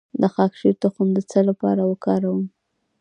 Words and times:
د 0.21 0.23
خاکشیر 0.35 0.73
تخم 0.83 1.07
د 1.15 1.19
څه 1.31 1.39
لپاره 1.49 1.81
وکاروم؟ 1.91 2.43